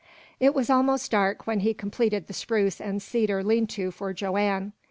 It 0.39 0.55
was 0.55 0.71
almost 0.71 1.11
dark 1.11 1.45
when 1.45 1.59
he 1.59 1.75
completed 1.75 2.25
the 2.25 2.33
spruce 2.33 2.81
and 2.81 3.03
cedar 3.03 3.43
lean 3.43 3.67
to 3.67 3.91
for 3.91 4.13
Joanne. 4.13 4.73